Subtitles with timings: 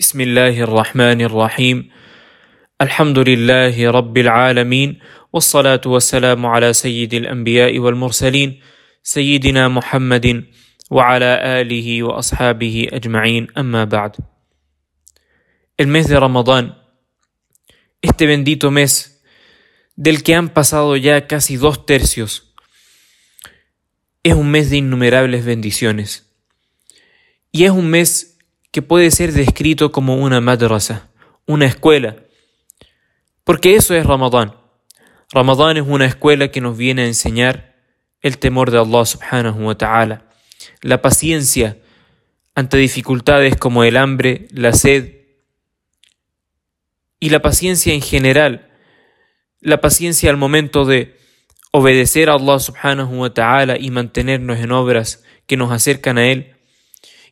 [0.00, 1.90] بسم الله الرحمن الرحيم
[2.80, 4.98] الحمد لله رب العالمين
[5.32, 8.60] والصلاة والسلام على سيد الأنبياء والمرسلين
[9.02, 10.44] سيدنا محمد
[10.90, 14.16] وعلى آله وأصحابه أجمعين أما بعد
[15.76, 16.78] El mes de Ramadán,
[18.00, 19.22] este bendito mes
[19.96, 22.54] del que han pasado ya casi dos tercios,
[24.22, 26.26] es un mes de innumerables bendiciones.
[27.52, 28.29] Y es un mes
[28.70, 31.08] que puede ser descrito como una madrasa,
[31.46, 32.16] una escuela.
[33.44, 34.54] Porque eso es Ramadán.
[35.32, 37.76] Ramadán es una escuela que nos viene a enseñar
[38.20, 40.28] el temor de Allah subhanahu wa ta'ala,
[40.82, 41.78] la paciencia
[42.54, 45.20] ante dificultades como el hambre, la sed
[47.18, 48.70] y la paciencia en general,
[49.60, 51.16] la paciencia al momento de
[51.72, 56.56] obedecer a Allah subhanahu wa ta'ala y mantenernos en obras que nos acercan a Él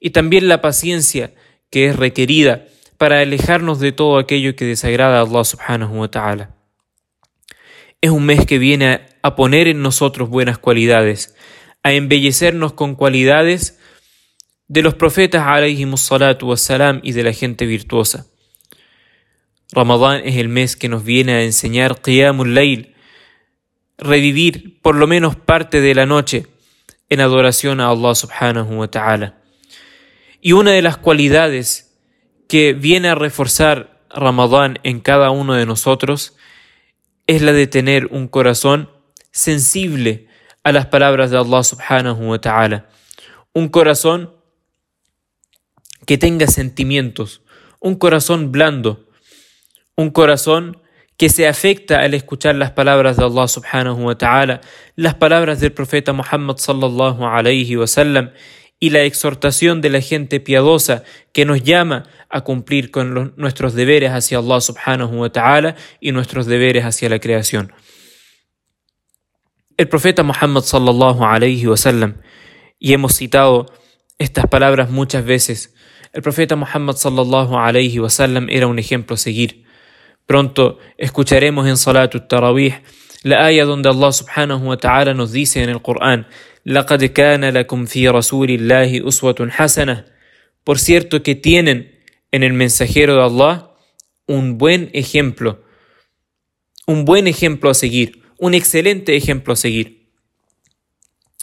[0.00, 1.32] y también la paciencia
[1.70, 2.66] que es requerida
[2.98, 6.54] para alejarnos de todo aquello que desagrada a Allah subhanahu wa ta'ala.
[8.00, 11.34] Es un mes que viene a poner en nosotros buenas cualidades,
[11.82, 13.78] a embellecernos con cualidades
[14.68, 15.44] de los profetas
[15.96, 18.26] salatu wassalam y de la gente virtuosa.
[19.72, 22.94] Ramadán es el mes que nos viene a enseñar Qiyamul Layl,
[23.98, 26.46] revivir por lo menos parte de la noche
[27.08, 29.45] en adoración a Allah subhanahu wa ta'ala.
[30.40, 31.98] Y una de las cualidades
[32.48, 36.36] que viene a reforzar Ramadán en cada uno de nosotros
[37.26, 38.90] es la de tener un corazón
[39.32, 40.28] sensible
[40.62, 42.86] a las palabras de Allah subhanahu wa ta'ala.
[43.52, 44.32] Un corazón
[46.06, 47.42] que tenga sentimientos,
[47.80, 49.08] un corazón blando,
[49.96, 50.80] un corazón
[51.16, 54.60] que se afecta al escuchar las palabras de Allah subhanahu wa ta'ala,
[54.94, 58.30] las palabras del profeta Muhammad sallallahu alayhi wa sallam
[58.78, 64.10] y la exhortación de la gente piadosa que nos llama a cumplir con nuestros deberes
[64.10, 67.72] hacia Allah subhanahu wa ta'ala y nuestros deberes hacia la creación.
[69.78, 72.20] El profeta Muhammad sallallahu alayhi wa sallam,
[72.78, 73.66] y hemos citado
[74.18, 75.74] estas palabras muchas veces,
[76.12, 79.64] el profeta Muhammad sallallahu alayhi wa sallam era un ejemplo a seguir.
[80.26, 82.74] Pronto escucharemos en Salatul Tarawih
[83.22, 86.26] la aya donde Allah subhanahu wa ta'ala nos dice en el Corán
[86.65, 90.05] لقد كان لكم في رسول الله أسوة حسنة
[90.63, 91.99] Por cierto que tienen
[92.31, 93.71] en el mensajero de Allah
[94.27, 95.63] un buen ejemplo,
[96.85, 100.07] un buen ejemplo a seguir, un excelente ejemplo a seguir.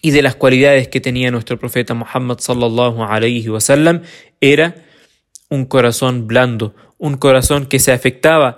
[0.00, 4.02] Y de las cualidades que tenía nuestro profeta Muhammad sallallahu alayhi wa sallam
[4.40, 4.86] era
[5.50, 8.56] un corazón blando, un corazón que se afectaba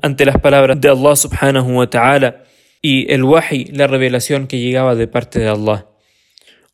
[0.00, 2.44] ante las palabras de Allah subhanahu wa ta'ala
[2.81, 5.87] y el wahi, la revelación que llegaba de parte de Allah.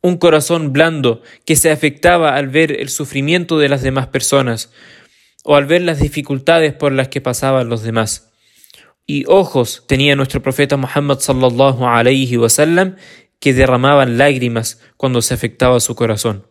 [0.02, 4.72] Un corazón blando que se afectaba al ver el sufrimiento de las demás personas
[5.44, 8.32] o al ver las dificultades por las que pasaban los demás.
[9.06, 12.96] Y ojos tenía nuestro profeta Muhammad sallallahu alayhi wasallam
[13.40, 16.48] que derramaban lágrimas cuando se afectaba su corazón.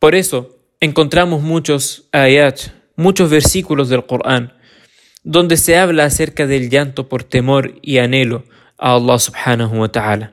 [0.00, 2.58] Por eso encontramos muchos ayat,
[2.96, 4.54] muchos versículos del Corán,
[5.22, 8.44] donde se habla acerca del llanto por temor y anhelo
[8.80, 10.32] a Allah subhanahu wa ta'ala,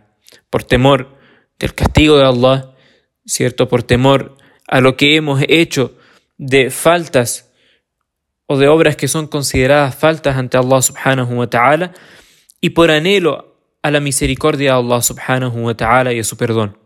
[0.50, 1.16] por temor
[1.60, 2.72] del castigo de Allah,
[3.26, 3.68] ¿cierto?
[3.68, 4.38] Por temor
[4.68, 5.94] a lo que hemos hecho
[6.38, 7.52] de faltas
[8.46, 11.94] o de obras que son consideradas faltas ante Allah subhanahu wa ta'ala
[12.62, 16.78] y por anhelo a la misericordia de Allah subhanahu wa ta'ala y a su perdón.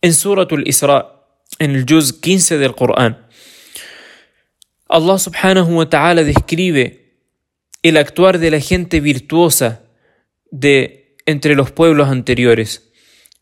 [0.00, 1.24] En Suratul Isra,
[1.58, 3.26] en el Juz 15 del Corán,
[4.88, 7.16] Allah subhanahu wa ta'ala describe
[7.82, 9.82] el actuar de la gente virtuosa
[10.50, 12.90] de entre los pueblos anteriores.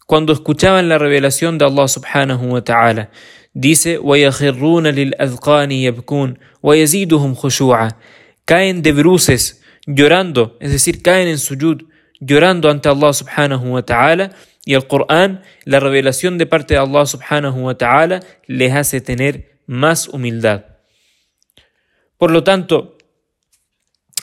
[0.07, 3.11] Cuando escuchaban la revelación de Allah subhanahu wa ta'ala,
[3.55, 3.99] dice,
[8.45, 11.83] Caen de bruces, llorando, es decir, caen en suyud,
[12.21, 14.31] llorando ante Allah subhanahu wa ta'ala,
[14.65, 19.61] y el Corán, la revelación de parte de Allah subhanahu wa ta'ala, les hace tener
[19.67, 20.65] más humildad.
[22.19, 22.97] Por lo tanto,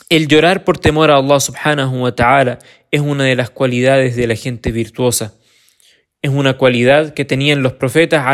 [0.08, 2.58] el llorar por temor a Allah subhanahu wa ta'ala
[2.94, 5.34] es una de las cualidades de la gente virtuosa.
[6.22, 8.24] Es una cualidad que tenían los profetas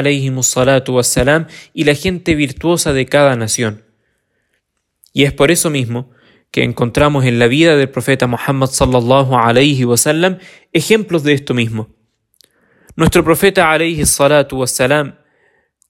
[1.72, 3.84] y la gente virtuosa de cada nación.
[5.14, 6.10] Y es por eso mismo
[6.50, 10.36] que encontramos en la vida del profeta Muhammad sallallahu alayhi wasallam
[10.74, 11.88] ejemplos de esto mismo.
[12.96, 14.04] Nuestro profeta alayhi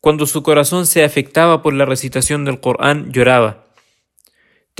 [0.00, 3.70] cuando su corazón se afectaba por la recitación del Corán, lloraba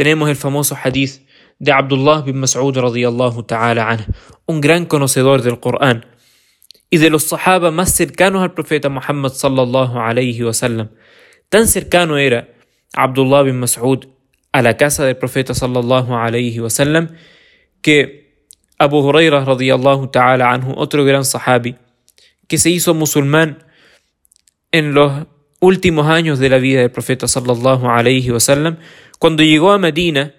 [0.01, 1.27] tenemos el famoso hadith
[1.61, 4.01] de Abdullah bin Mas'ud radiyallahu ta'ala anh,
[4.47, 6.07] un gran conocedor del Corán
[6.91, 10.89] y de los sahaba más cercanos al profeta Muhammad sallallahu alayhi sallam.
[11.49, 12.49] Tan cercano era
[12.95, 14.09] Abdullah bin Mas'ud
[14.53, 17.15] a la casa del profeta sallallahu alayhi wasallam
[17.83, 18.47] que
[18.79, 21.77] Abu Hurairah radiyallahu ta'ala anhu, otro gran sahabi,
[22.49, 23.65] que se hizo musulmán
[24.73, 25.27] en los
[25.61, 28.79] últimos años de la vida del profeta sallallahu alayhi wasallam,
[29.19, 30.35] cuando llegó a Medina,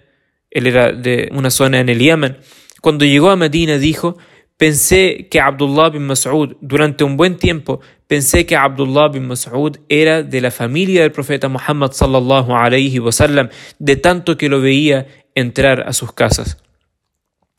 [0.52, 2.38] él era de una zona en el Yemen,
[2.82, 4.18] cuando llegó a Medina dijo,
[4.58, 10.22] pensé que Abdullah bin Mas'ud, durante un buen tiempo, pensé que Abdullah bin Mas'ud era
[10.22, 13.50] de la familia del profeta Muhammad sallallahu alayhi wasallam,
[13.80, 16.58] de tanto que lo veía entrar a sus casas.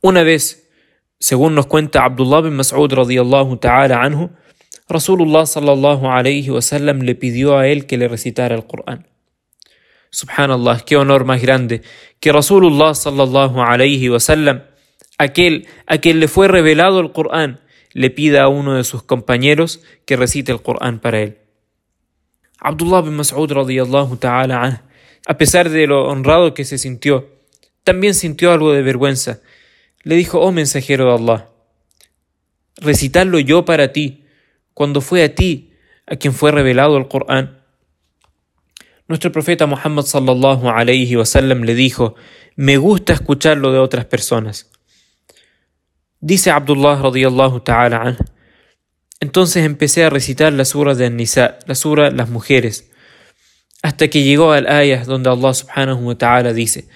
[0.00, 0.68] Una vez,
[1.18, 4.30] según nos cuenta Abdullah bin Mas'ud radiyallahu ta'ala anhu,
[4.88, 9.06] Rasulullah sallallahu alayhi wasallam le pidió a él que le recitara el Corán.
[10.12, 11.82] Subhanallah, qué honor más grande
[12.20, 14.62] que Rasulullah sallallahu alayhi wasallam,
[15.18, 17.60] aquel a quien le fue revelado el Corán,
[17.92, 21.38] le pida a uno de sus compañeros que recite el Corán para él.
[22.60, 24.84] Abdullah bin Mas'ud radiyallahu ta'ala
[25.26, 27.28] a pesar de lo honrado que se sintió,
[27.82, 29.40] también sintió algo de vergüenza
[30.02, 31.48] le dijo, oh mensajero de Allah,
[32.76, 34.24] recitarlo yo para ti,
[34.74, 35.74] cuando fue a ti
[36.06, 37.61] a quien fue revelado el Corán.
[39.07, 42.15] Nuestro profeta Muhammad sallallahu alayhi wasallam le dijo,
[42.55, 44.69] me gusta escucharlo de otras personas.
[46.19, 48.17] Dice Abdullah radiyallahu ta'ala an,
[49.19, 52.91] entonces empecé a recitar la sura de An-Nisa, la sura Las mujeres,
[53.81, 56.87] hasta que llegó al ayah donde Allah subhanahu wa ta'ala dice,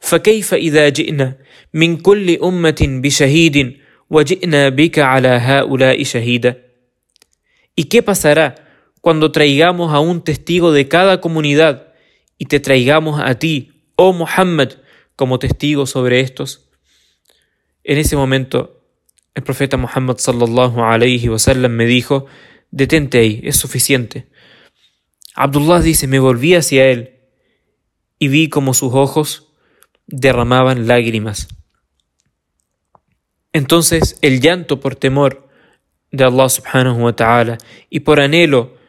[0.00, 1.36] فكيف إذا جئنا
[1.74, 3.76] من كل أمة بشهيد
[4.10, 6.68] وجئنا بك على هؤلاء شهيدا
[7.76, 8.56] ¿Y qué pasará
[9.03, 11.91] cuando traigamos a un testigo de cada comunidad
[12.37, 14.75] y te traigamos a ti, oh Muhammad,
[15.17, 16.69] como testigo sobre estos?
[17.83, 18.81] En ese momento,
[19.35, 22.27] el profeta Muhammad sallallahu alayhi wasallam me dijo,
[22.71, 24.29] detente ahí, es suficiente.
[25.35, 27.19] Abdullah dice, me volví hacia él
[28.19, 29.51] y vi como sus ojos
[30.07, 31.49] derramaban lágrimas.
[33.51, 35.49] Entonces el llanto por temor
[36.09, 37.57] de Allah subhanahu wa ta'ala
[37.89, 38.81] y por anhelo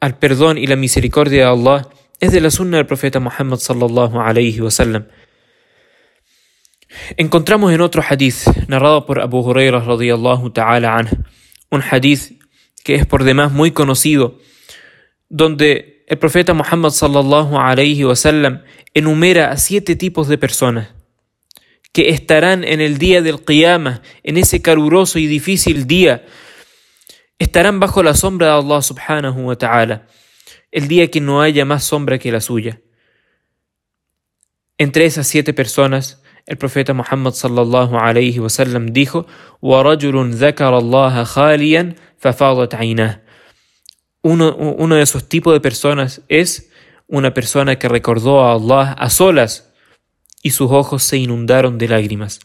[0.00, 1.88] al perdón y la misericordia de Allah
[2.18, 5.06] es de la sunna del profeta Muhammad sallallahu alayhi wa sallam.
[7.16, 10.52] Encontramos en otro hadith narrado por Abu Hurairah radiyallahu
[11.70, 12.40] un hadith
[12.82, 14.38] que es por demás muy conocido,
[15.28, 17.56] donde el profeta Muhammad sallallahu
[18.94, 20.88] enumera a siete tipos de personas
[21.92, 26.24] que estarán en el día del Qiyamah, en ese caluroso y difícil día,
[27.39, 30.07] estarán bajo la sombra de Allah subhanahu wa ta'ala,
[30.71, 32.81] el día que no haya más sombra que la suya.
[34.77, 39.25] Entre esas siete personas, el profeta Muhammad sallallahu alayhi wa sallam dijo:
[39.61, 43.25] وَرَجُلٌ ذَكَرَ اللَّهَ خَالِيًا فَفَاضَتْ عَيْنَاهُ
[44.25, 46.71] uno, uno de esos tipos de personas es
[47.07, 49.71] una persona que recordó a Allah a solas
[50.41, 52.39] y sus ojos se inundaron de lágrimas.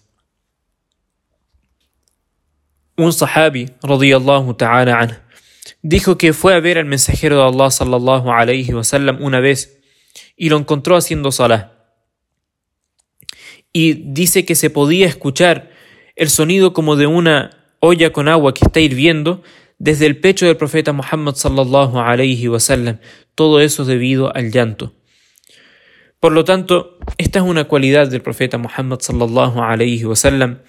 [2.98, 5.16] Un sahabi, radiyallahu ta'ala anhu,
[5.82, 9.82] dijo que fue a ver al mensajero de Allah sallallahu alayhi wasallam una vez
[10.38, 11.74] y lo encontró haciendo salah.
[13.74, 15.72] Y dice que se podía escuchar
[16.16, 19.44] el sonido como de una olla con agua que está hirviendo
[19.78, 23.00] desde el pecho del profeta Muhammad sallallahu alayhi wasallam,
[23.36, 24.94] todo eso debido al llanto.
[26.22, 30.62] Por lo tanto, esta es una cualidad del profeta Muhammad sallallahu alayhi wasallam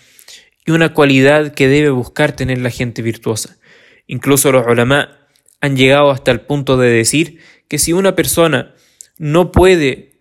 [0.67, 3.57] y una cualidad que debe buscar tener la gente virtuosa.
[4.07, 5.17] Incluso los ulama
[5.61, 8.75] han llegado hasta el punto de decir que si una persona
[9.19, 10.13] no puede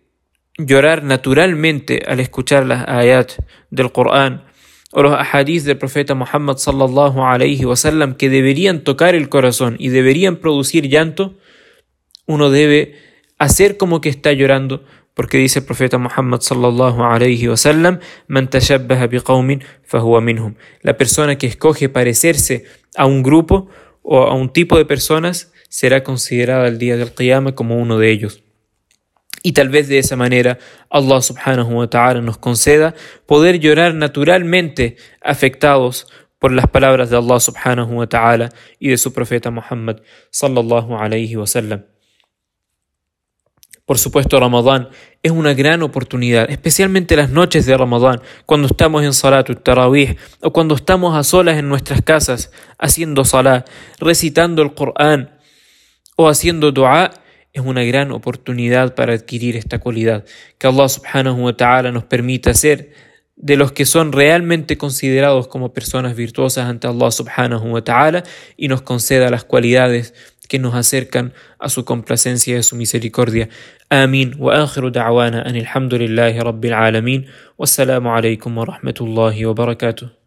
[0.56, 3.32] llorar naturalmente al escuchar las ayat
[3.70, 4.44] del Corán
[4.92, 9.88] o los ahadith del profeta Muhammad sallallahu alayhi wasallam que deberían tocar el corazón y
[9.88, 11.36] deberían producir llanto,
[12.26, 12.94] uno debe
[13.38, 14.84] hacer como que está llorando,
[15.16, 18.50] porque dice el profeta Muhammad sallallahu alayhi wasallam, man
[19.10, 20.56] biqaumin fahuwa minhum.
[20.82, 23.70] La persona que escoge parecerse a un grupo
[24.02, 28.10] o a un tipo de personas será considerada el día del Qiyamah como uno de
[28.10, 28.42] ellos.
[29.42, 30.58] Y tal vez de esa manera
[30.90, 32.94] Allah subhanahu wa ta'ala nos conceda
[33.24, 36.08] poder llorar naturalmente afectados
[36.38, 41.36] por las palabras de Allah subhanahu wa ta'ala y de su profeta Muhammad sallallahu alayhi
[41.36, 41.95] wa sallam.
[43.86, 44.88] Por supuesto, Ramadán
[45.22, 50.52] es una gran oportunidad, especialmente las noches de Ramadán, cuando estamos en Salat Tarawih o
[50.52, 53.64] cuando estamos a solas en nuestras casas haciendo Salah,
[54.00, 55.38] recitando el Corán
[56.16, 57.12] o haciendo dua
[57.52, 60.24] es una gran oportunidad para adquirir esta cualidad.
[60.58, 62.92] Que Allah subhanahu wa ta'ala nos permita ser
[63.36, 68.24] de los que son realmente considerados como personas virtuosas ante Allah subhanahu wa ta'ala
[68.56, 70.12] y nos conceda las cualidades
[70.48, 73.48] que nos acercan a su complacencia y a su misericordia.
[73.92, 74.34] آمين.
[74.38, 77.24] وآخر دعوانا أن الحمد لله رب العالمين.
[77.58, 80.25] والسلام عليكم ورحمة الله وبركاته.